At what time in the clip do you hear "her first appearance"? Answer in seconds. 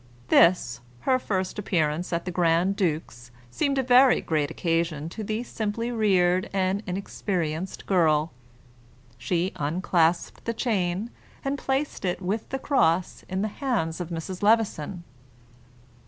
1.01-2.11